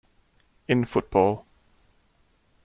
[0.67, 1.45] in football.